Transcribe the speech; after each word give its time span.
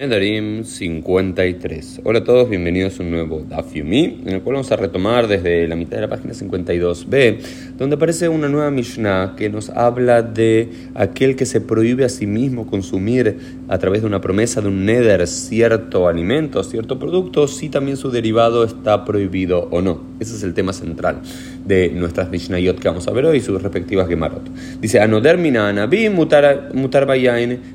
Nedarim 0.00 0.64
53. 0.64 2.00
Hola 2.04 2.20
a 2.20 2.24
todos, 2.24 2.48
bienvenidos 2.48 2.98
a 2.98 3.02
un 3.02 3.10
nuevo 3.10 3.44
Daf 3.46 3.74
Yomi, 3.74 4.22
en 4.24 4.28
el 4.30 4.40
cual 4.40 4.54
vamos 4.54 4.72
a 4.72 4.76
retomar 4.76 5.28
desde 5.28 5.68
la 5.68 5.76
mitad 5.76 5.96
de 5.96 6.00
la 6.00 6.08
página 6.08 6.32
52b, 6.32 7.76
donde 7.76 7.96
aparece 7.96 8.30
una 8.30 8.48
nueva 8.48 8.70
Mishnah 8.70 9.34
que 9.36 9.50
nos 9.50 9.68
habla 9.68 10.22
de 10.22 10.70
aquel 10.94 11.36
que 11.36 11.44
se 11.44 11.60
prohíbe 11.60 12.06
a 12.06 12.08
sí 12.08 12.26
mismo 12.26 12.66
consumir 12.66 13.36
a 13.68 13.76
través 13.76 14.00
de 14.00 14.06
una 14.06 14.22
promesa 14.22 14.62
de 14.62 14.68
un 14.68 14.86
neder 14.86 15.26
cierto 15.26 16.08
alimento, 16.08 16.64
cierto 16.64 16.98
producto, 16.98 17.46
si 17.46 17.68
también 17.68 17.98
su 17.98 18.10
derivado 18.10 18.64
está 18.64 19.04
prohibido 19.04 19.68
o 19.70 19.82
no. 19.82 20.09
Ese 20.20 20.36
es 20.36 20.42
el 20.42 20.54
tema 20.54 20.72
central 20.72 21.22
de 21.66 21.88
nuestras 21.88 22.30
Mishnayot 22.30 22.78
que 22.78 22.88
vamos 22.88 23.08
a 23.08 23.10
ver 23.12 23.24
hoy 23.24 23.38
y 23.38 23.40
sus 23.40 23.62
respectivas 23.62 24.06
Gemarot. 24.06 24.48
Dice, 24.80 25.00
Anoder 25.00 25.36
anabim 25.56 26.12
mutar, 26.12 26.74
mutar 26.74 27.06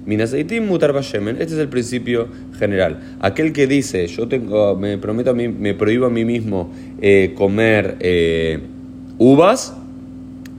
minaseitim 0.06 0.66
mutar. 0.66 0.96
Este 0.96 1.44
es 1.44 1.54
el 1.54 1.70
principio 1.70 2.28
general. 2.58 3.00
Aquel 3.20 3.52
que 3.52 3.66
dice, 3.66 4.06
yo 4.08 4.28
tengo, 4.28 4.76
me 4.76 4.98
prometo 4.98 5.32
a 5.32 5.34
mí, 5.34 5.48
me 5.48 5.74
prohíbo 5.74 6.06
a 6.06 6.10
mí 6.10 6.24
mismo 6.24 6.72
eh, 7.02 7.34
comer 7.36 7.98
eh, 8.00 8.60
uvas, 9.18 9.76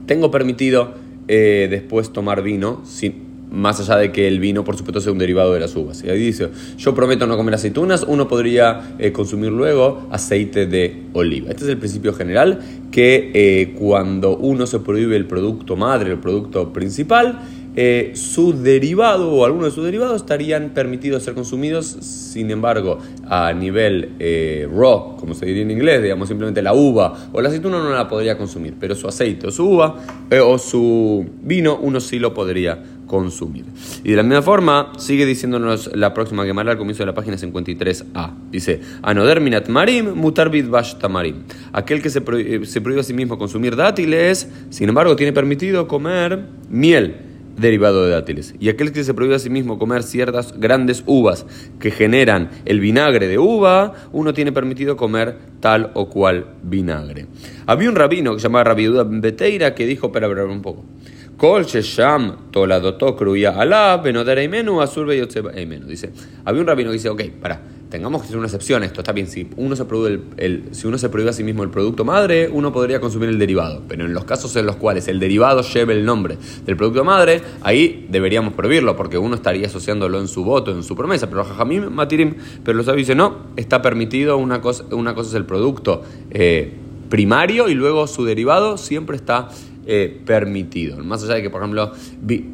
tengo 0.05 0.29
permitido 0.29 0.93
eh, 1.27 1.67
después 1.69 2.11
tomar 2.11 2.43
vino, 2.43 2.81
sin, 2.85 3.26
más 3.51 3.79
allá 3.79 3.97
de 3.97 4.11
que 4.11 4.27
el 4.27 4.39
vino, 4.39 4.63
por 4.63 4.77
supuesto, 4.77 4.99
sea 4.99 5.11
un 5.11 5.17
derivado 5.17 5.53
de 5.53 5.59
las 5.59 5.75
uvas. 5.75 6.03
Y 6.03 6.09
ahí 6.09 6.19
dice, 6.19 6.49
yo 6.77 6.93
prometo 6.93 7.27
no 7.27 7.37
comer 7.37 7.55
aceitunas, 7.55 8.05
uno 8.07 8.27
podría 8.27 8.95
eh, 8.99 9.11
consumir 9.11 9.51
luego 9.51 10.07
aceite 10.11 10.65
de 10.65 11.03
oliva. 11.13 11.49
Este 11.49 11.63
es 11.63 11.69
el 11.69 11.77
principio 11.77 12.13
general, 12.13 12.59
que 12.91 13.31
eh, 13.33 13.73
cuando 13.77 14.37
uno 14.37 14.67
se 14.67 14.79
prohíbe 14.79 15.15
el 15.15 15.25
producto 15.25 15.75
madre, 15.75 16.11
el 16.11 16.19
producto 16.19 16.73
principal, 16.73 17.39
eh, 17.79 18.13
su 18.15 18.53
derivado 18.53 19.31
o 19.31 19.45
alguno 19.45 19.65
de 19.65 19.71
sus 19.71 19.85
derivados 19.85 20.21
estarían 20.21 20.71
permitidos 20.71 21.21
ser 21.21 21.35
consumidos, 21.35 21.85
sin 21.85 22.49
embargo, 22.49 22.97
a 23.29 23.53
nivel 23.53 24.13
raw, 24.75 25.15
como 25.15 25.35
se 25.35 25.45
diría 25.45 25.61
en 25.61 25.69
inglés, 25.69 26.01
digamos 26.01 26.27
simplemente 26.27 26.63
la 26.63 26.73
uva 26.73 27.29
o 27.31 27.39
la 27.39 27.49
aceituna 27.49 27.77
no 27.77 27.91
la 27.91 28.07
podría 28.07 28.35
consumir, 28.35 28.73
pero 28.79 28.95
su 28.95 29.07
aceite 29.07 29.45
o 29.45 29.51
su 29.51 29.69
uva 29.69 29.95
o 30.43 30.57
su 30.57 31.29
vino 31.43 31.77
uno 31.79 31.99
sí 31.99 32.17
lo 32.17 32.33
podría 32.33 32.81
consumir. 33.07 33.65
Y 34.03 34.11
de 34.11 34.17
la 34.17 34.23
misma 34.23 34.41
forma, 34.41 34.91
sigue 34.97 35.25
diciéndonos 35.25 35.89
la 35.95 36.13
próxima 36.13 36.45
Gemara 36.45 36.73
al 36.73 36.77
comienzo 36.77 37.03
de 37.03 37.07
la 37.07 37.13
página 37.13 37.37
53a. 37.37 38.33
Dice, 38.51 38.81
Anoderminat 39.01 39.69
marim 39.69 40.13
mutar 40.13 40.51
tamarim. 40.99 41.43
Aquel 41.73 42.01
que 42.01 42.09
se, 42.09 42.21
prohíbe, 42.21 42.65
se 42.65 42.81
prohíbe 42.81 43.01
a 43.01 43.03
sí 43.03 43.13
mismo 43.13 43.37
consumir 43.37 43.75
dátiles, 43.75 44.49
sin 44.69 44.89
embargo, 44.89 45.15
tiene 45.15 45.33
permitido 45.33 45.87
comer 45.87 46.45
miel 46.69 47.27
derivado 47.57 48.05
de 48.05 48.11
dátiles. 48.11 48.55
Y 48.59 48.69
aquel 48.69 48.91
que 48.91 49.03
se 49.03 49.13
prohíbe 49.13 49.35
a 49.35 49.39
sí 49.39 49.49
mismo 49.49 49.77
comer 49.79 50.03
ciertas 50.03 50.57
grandes 50.59 51.03
uvas 51.05 51.45
que 51.79 51.91
generan 51.91 52.49
el 52.65 52.79
vinagre 52.79 53.27
de 53.27 53.39
uva, 53.39 53.93
uno 54.11 54.33
tiene 54.33 54.51
permitido 54.51 54.95
comer 54.95 55.37
tal 55.59 55.91
o 55.95 56.09
cual 56.09 56.53
vinagre. 56.63 57.25
Había 57.65 57.89
un 57.89 57.95
rabino 57.95 58.33
que 58.33 58.39
se 58.39 58.43
llamaba 58.43 58.65
Rabiuda 58.65 59.03
Beteira 59.03 59.73
que 59.75 59.85
dijo, 59.85 60.11
para 60.11 60.27
hablar 60.27 60.45
un 60.45 60.61
poco, 60.61 60.85
Dice, 65.87 66.09
había 66.43 66.61
un 66.61 66.67
rabino 66.67 66.89
que 66.89 66.93
dice, 66.93 67.09
ok, 67.09 67.21
para, 67.39 67.61
tengamos 67.91 68.21
que 68.21 68.25
hacer 68.25 68.37
una 68.39 68.47
excepción 68.47 68.83
esto, 68.83 69.01
está 69.01 69.11
bien, 69.11 69.27
si 69.27 69.47
uno 69.55 69.75
se 69.75 69.85
prohíbe, 69.85 70.19
el, 70.37 70.69
si 70.71 70.87
uno 70.87 70.97
se 70.97 71.09
prohíbe 71.09 71.29
a 71.29 71.33
sí 71.33 71.43
mismo 71.43 71.61
el 71.61 71.69
producto 71.69 72.03
madre, 72.03 72.49
uno 72.51 72.73
podría 72.73 72.99
consumir 72.99 73.29
el 73.29 73.37
derivado, 73.37 73.83
pero 73.87 74.05
en 74.05 74.15
los 74.15 74.25
casos 74.25 74.55
en 74.55 74.65
los 74.65 74.77
cuales 74.77 75.07
el 75.07 75.19
derivado 75.19 75.61
lleve 75.61 75.93
el 75.93 76.05
nombre 76.05 76.39
del 76.65 76.75
producto 76.75 77.03
madre, 77.03 77.43
ahí 77.61 78.07
deberíamos 78.09 78.53
prohibirlo, 78.53 78.95
porque 78.95 79.19
uno 79.19 79.35
estaría 79.35 79.67
asociándolo 79.67 80.19
en 80.19 80.27
su 80.27 80.43
voto, 80.43 80.71
en 80.71 80.81
su 80.81 80.95
promesa, 80.95 81.29
pero 81.29 81.45
Jajamim, 81.45 81.91
Matirim, 81.91 82.33
pero 82.63 82.75
los 82.77 82.87
sabios 82.87 83.05
dicen, 83.05 83.19
no, 83.19 83.47
está 83.55 83.83
permitido, 83.83 84.37
una 84.37 84.59
cosa, 84.59 84.85
una 84.89 85.13
cosa 85.13 85.29
es 85.29 85.35
el 85.35 85.45
producto 85.45 86.01
eh, 86.31 86.73
primario 87.09 87.69
y 87.69 87.73
luego 87.73 88.07
su 88.07 88.25
derivado 88.25 88.77
siempre 88.77 89.15
está 89.15 89.49
eh, 89.89 90.21
permitido. 90.25 90.97
Más 90.97 91.23
allá 91.23 91.35
de 91.35 91.43
que, 91.43 91.49
por 91.49 91.61
ejemplo, 91.61 91.93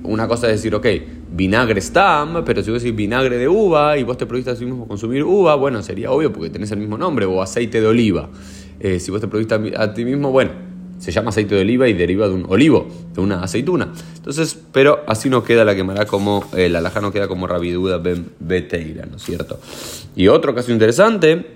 una 0.03 0.27
cosa 0.27 0.45
es 0.47 0.53
decir, 0.57 0.75
ok, 0.75 0.85
vinagre 1.31 1.81
stam, 1.81 2.45
pero 2.45 2.61
si 2.61 2.69
vos 2.69 2.83
decís 2.83 2.95
vinagre 2.95 3.39
de 3.39 3.47
uva 3.47 3.97
y 3.97 4.03
vos 4.03 4.17
te 4.17 4.27
prohibiste 4.27 4.51
a 4.51 4.55
sí 4.55 4.65
mismo 4.65 4.87
consumir 4.87 5.23
uva, 5.23 5.55
bueno, 5.55 5.81
sería 5.81 6.11
obvio 6.11 6.31
porque 6.31 6.51
tenés 6.51 6.69
el 6.71 6.77
mismo 6.77 6.95
nombre, 6.95 7.25
o 7.25 7.41
aceite 7.41 7.81
de 7.81 7.87
oliva. 7.87 8.29
Eh, 8.79 8.99
si 8.99 9.09
vos 9.09 9.19
te 9.19 9.27
prohibiste 9.27 9.73
a, 9.75 9.93
ti 9.95 10.05
mismo, 10.05 10.31
bueno, 10.31 10.51
se 10.99 11.11
llama 11.11 11.29
aceite 11.29 11.55
de 11.55 11.61
oliva 11.61 11.87
y 11.87 11.93
deriva 11.93 12.27
de 12.27 12.35
un 12.35 12.45
olivo, 12.49 12.87
de 13.15 13.21
una 13.21 13.41
aceituna. 13.41 13.91
Entonces, 14.15 14.55
pero 14.71 15.03
así 15.07 15.27
no 15.27 15.43
queda 15.43 15.65
la 15.65 15.73
quemará 15.73 16.05
como, 16.05 16.45
eh, 16.55 16.69
la 16.69 16.77
alhaja 16.79 17.01
no 17.01 17.11
queda 17.11 17.27
como 17.27 17.47
rabiduda 17.47 17.97
ben 17.97 18.27
beteira, 18.39 19.07
¿no 19.07 19.15
es 19.15 19.23
cierto? 19.23 19.59
Y 20.15 20.27
otro 20.27 20.53
caso 20.53 20.71
interesante 20.71 21.47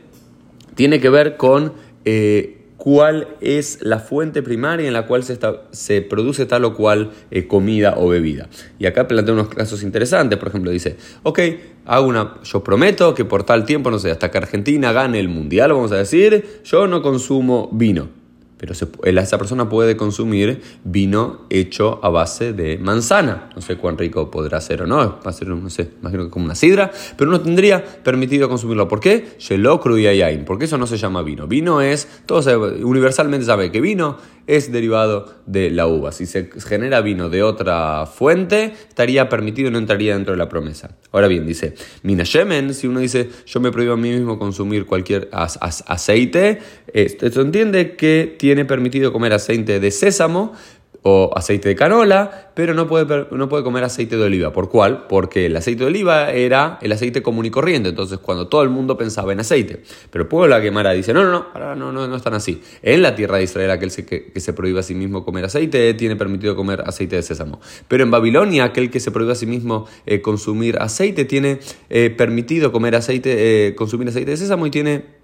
tiene 0.74 1.00
que 1.00 1.10
ver 1.10 1.38
con 1.38 1.74
cuál 2.88 3.28
es 3.42 3.80
la 3.82 4.00
fuente 4.00 4.42
primaria 4.42 4.88
en 4.88 4.94
la 4.94 5.08
cual 5.08 5.22
se, 5.22 5.38
se 5.72 6.02
produce 6.02 6.46
tal 6.46 6.64
o 6.64 6.74
cual 6.74 7.12
eh, 7.32 7.46
comida 7.46 7.96
o 7.98 8.08
bebida. 8.08 8.48
Y 8.80 8.86
acá 8.86 9.10
plantea 9.10 9.34
unos 9.34 9.50
casos 9.50 9.84
interesantes, 9.84 10.40
por 10.40 10.48
ejemplo, 10.48 10.72
dice, 10.72 10.96
ok, 11.24 11.40
hago 11.84 12.08
una, 12.08 12.36
yo 12.46 12.64
prometo 12.64 13.14
que 13.14 13.26
por 13.26 13.44
tal 13.44 13.66
tiempo, 13.66 13.92
no 13.92 14.00
sé, 14.00 14.10
hasta 14.10 14.32
que 14.32 14.38
Argentina 14.38 14.94
gane 14.94 15.20
el 15.20 15.28
mundial, 15.28 15.74
vamos 15.74 15.92
a 15.92 15.98
decir, 15.98 16.62
yo 16.64 16.88
no 16.88 17.02
consumo 17.02 17.68
vino 17.74 18.08
pero 18.58 18.74
esa 18.74 19.38
persona 19.38 19.70
puede 19.70 19.96
consumir 19.96 20.62
vino 20.84 21.46
hecho 21.50 22.00
a 22.04 22.10
base 22.10 22.54
de 22.54 22.78
manzana. 22.78 23.50
No 23.56 23.62
sé 23.62 23.78
cuán 23.78 23.98
rico 23.98 24.32
podrá 24.32 24.60
ser 24.62 24.82
o 24.82 24.88
no, 24.88 24.98
va 24.98 25.20
a 25.26 25.34
ser, 25.34 25.50
no 25.50 25.70
sé, 25.70 25.92
imagino 26.02 26.26
que 26.26 26.30
como 26.30 26.46
una 26.46 26.56
sidra, 26.56 26.92
pero 27.18 27.30
no 27.30 27.42
tendría 27.42 27.84
permitido 27.84 28.50
consumirlo. 28.50 28.88
¿Por 28.88 29.00
qué? 29.00 29.38
Porque 30.46 30.66
eso 30.66 30.78
no 30.78 30.88
se 30.88 30.98
llama 30.98 31.22
vino. 31.22 31.48
Vino 31.48 31.82
es, 31.82 32.08
todos 32.26 32.48
universalmente 32.48 33.46
sabe 33.46 33.72
que 33.72 33.82
vino 33.82 34.18
es 34.48 34.72
derivado 34.72 35.36
de 35.46 35.70
la 35.70 35.88
uva. 35.88 36.12
Si 36.12 36.26
se 36.26 36.50
genera 36.66 37.02
vino 37.02 37.30
de 37.30 37.44
otra 37.44 38.06
fuente, 38.06 38.74
estaría 38.88 39.30
permitido 39.30 39.70
no 39.70 39.78
entraría 39.78 40.14
dentro 40.14 40.34
de 40.34 40.38
la 40.38 40.50
promesa. 40.50 40.96
Ahora 41.12 41.28
bien, 41.28 41.46
dice, 41.46 41.76
mina 42.04 42.24
shemen, 42.24 42.74
si 42.74 42.88
uno 42.88 43.02
dice, 43.02 43.30
yo 43.46 43.60
me 43.60 43.72
prohíbo 43.72 43.94
a 43.94 43.98
mí 43.98 44.12
mismo 44.12 44.40
consumir 44.40 44.86
cualquier 44.86 45.30
aceite, 45.32 46.60
esto 46.94 47.42
entiende 47.42 47.96
que 47.96 48.36
tiene 48.40 48.66
permitido 48.66 49.12
comer 49.14 49.34
aceite 49.34 49.80
de 49.80 49.92
sésamo, 49.92 50.54
o 51.10 51.32
aceite 51.34 51.70
de 51.70 51.76
canola, 51.76 52.52
pero 52.54 52.74
no 52.74 52.86
puede, 52.86 53.28
no 53.32 53.48
puede 53.48 53.64
comer 53.64 53.86
aceite 53.86 54.18
de 54.18 54.24
oliva. 54.26 54.52
¿Por 54.52 54.68
cuál? 54.68 55.08
Porque 55.08 55.46
el 55.46 55.56
aceite 55.56 55.84
de 55.84 55.88
oliva 55.88 56.32
era 56.32 56.80
el 56.82 56.92
aceite 56.92 57.22
común 57.22 57.46
y 57.46 57.50
corriente, 57.50 57.90
entonces 57.90 58.18
cuando 58.18 58.50
todo 58.50 58.62
el 58.62 58.70
mundo 58.70 58.98
pensaba 58.98 59.32
en 59.32 59.40
aceite. 59.40 59.84
Pero 60.10 60.24
el 60.24 60.28
pueblo 60.28 60.54
de 60.54 60.60
la 60.60 60.66
Gemara 60.66 60.92
dice, 60.92 61.14
no, 61.14 61.24
no, 61.24 61.48
no, 61.56 61.76
no, 61.76 61.94
no, 61.94 62.08
no 62.10 62.16
están 62.18 62.34
así. 62.34 62.62
En 62.82 63.02
la 63.02 63.16
tierra 63.16 63.38
de 63.38 63.44
Israel 63.44 63.72
aquel 63.72 63.90
que, 63.94 64.32
que, 64.34 64.40
se 64.42 64.52
prohíbe 64.52 64.82
a 64.82 64.84
sí 64.84 64.96
mismo 64.96 65.24
comer 65.24 65.46
aceite 65.46 65.94
tiene 65.94 66.18
permitido 66.18 66.58
comer 66.58 66.84
aceite 66.86 67.16
de 67.16 67.22
sésamo. 67.22 67.62
Pero 67.88 68.04
en 68.04 68.12
Babilonia 68.12 68.66
aquel 68.66 68.92
que 68.92 69.00
se 69.00 69.12
prohíbe 69.12 69.32
a 69.32 69.36
sí 69.36 69.46
mismo 69.46 69.88
eh, 70.06 70.20
consumir 70.20 70.78
aceite 70.80 71.24
tiene 71.24 71.60
eh, 71.90 72.10
permitido 72.10 72.74
comer 72.74 72.96
aceite, 72.96 73.68
eh, 73.68 73.76
consumir 73.76 74.10
aceite 74.10 74.32
de 74.32 74.38
sésamo 74.38 74.68
y 74.68 74.72
tiene 74.72 75.17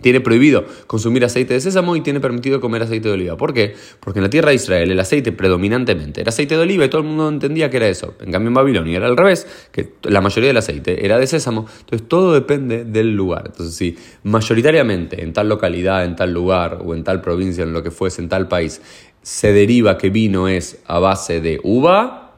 tiene 0.00 0.20
prohibido 0.20 0.64
consumir 0.86 1.24
aceite 1.24 1.54
de 1.54 1.60
sésamo 1.60 1.96
y 1.96 2.00
tiene 2.00 2.20
permitido 2.20 2.60
comer 2.60 2.82
aceite 2.82 3.08
de 3.08 3.14
oliva. 3.14 3.36
¿Por 3.36 3.52
qué? 3.54 3.74
Porque 4.00 4.18
en 4.18 4.24
la 4.24 4.30
tierra 4.30 4.50
de 4.50 4.56
Israel 4.56 4.90
el 4.90 5.00
aceite 5.00 5.32
predominantemente 5.32 6.20
era 6.20 6.30
aceite 6.30 6.56
de 6.56 6.62
oliva 6.62 6.84
y 6.84 6.88
todo 6.88 7.02
el 7.02 7.06
mundo 7.06 7.28
entendía 7.28 7.70
que 7.70 7.76
era 7.78 7.88
eso. 7.88 8.14
En 8.20 8.32
cambio 8.32 8.48
en 8.48 8.54
Babilonia 8.54 8.96
era 8.98 9.06
al 9.06 9.16
revés, 9.16 9.46
que 9.72 9.94
la 10.04 10.20
mayoría 10.20 10.48
del 10.48 10.56
aceite 10.56 11.04
era 11.04 11.18
de 11.18 11.26
sésamo. 11.26 11.66
Entonces 11.80 12.08
todo 12.08 12.32
depende 12.32 12.84
del 12.84 13.14
lugar. 13.14 13.44
Entonces 13.46 13.74
si 13.74 13.96
mayoritariamente 14.24 15.22
en 15.22 15.32
tal 15.32 15.48
localidad, 15.48 16.04
en 16.04 16.16
tal 16.16 16.32
lugar 16.32 16.78
o 16.84 16.94
en 16.94 17.04
tal 17.04 17.20
provincia, 17.20 17.64
en 17.64 17.72
lo 17.72 17.82
que 17.82 17.90
fuese, 17.90 18.22
en 18.22 18.28
tal 18.28 18.48
país, 18.48 18.80
se 19.22 19.52
deriva 19.52 19.98
que 19.98 20.10
vino 20.10 20.48
es 20.48 20.78
a 20.86 20.98
base 20.98 21.40
de 21.40 21.60
uva, 21.62 22.32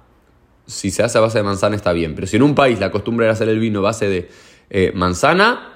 si 0.66 0.90
se 0.90 1.02
hace 1.02 1.18
a 1.18 1.20
base 1.20 1.38
de 1.38 1.44
manzana 1.44 1.76
está 1.76 1.92
bien. 1.92 2.14
Pero 2.14 2.26
si 2.26 2.36
en 2.36 2.42
un 2.42 2.54
país 2.54 2.80
la 2.80 2.90
costumbre 2.90 3.26
era 3.26 3.32
hacer 3.32 3.48
el 3.48 3.58
vino 3.58 3.80
a 3.80 3.82
base 3.82 4.08
de 4.08 4.28
eh, 4.70 4.92
manzana, 4.94 5.71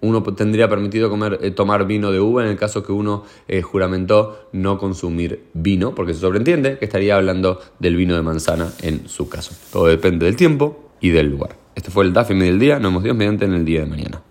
uno 0.00 0.22
tendría 0.22 0.68
permitido 0.68 1.10
comer, 1.10 1.38
eh, 1.42 1.50
tomar 1.50 1.86
vino 1.86 2.12
de 2.12 2.20
uva 2.20 2.44
en 2.44 2.50
el 2.50 2.56
caso 2.56 2.82
que 2.82 2.92
uno 2.92 3.24
eh, 3.48 3.62
juramentó 3.62 4.48
no 4.52 4.78
consumir 4.78 5.44
vino, 5.54 5.94
porque 5.94 6.14
se 6.14 6.20
sobreentiende 6.20 6.78
que 6.78 6.84
estaría 6.84 7.16
hablando 7.16 7.60
del 7.78 7.96
vino 7.96 8.14
de 8.14 8.22
manzana 8.22 8.72
en 8.82 9.08
su 9.08 9.28
caso. 9.28 9.54
Todo 9.72 9.86
depende 9.86 10.26
del 10.26 10.36
tiempo 10.36 10.90
y 11.00 11.10
del 11.10 11.30
lugar. 11.30 11.56
Este 11.74 11.90
fue 11.90 12.04
el 12.04 12.12
DAFIM 12.12 12.40
del 12.40 12.58
día. 12.58 12.78
Nos 12.78 12.90
vemos 12.90 13.04
Dios 13.04 13.16
mediante 13.16 13.44
en 13.44 13.54
el 13.54 13.64
día 13.64 13.80
de 13.80 13.86
mañana. 13.86 14.22